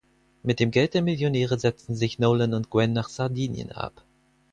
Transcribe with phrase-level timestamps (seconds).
[0.41, 4.03] Mit dem Geld der Millionäre setzen sich Nolan und Gwen nach Sardinien ab.